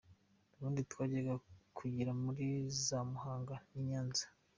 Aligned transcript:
Ubundi 0.53 0.79
twajyaga 0.91 1.33
kuyiga 1.75 2.13
muri 2.23 2.45
za 2.85 2.99
Muhanga 3.11 3.53
n’I 3.71 3.81
Nyanza. 3.89 4.25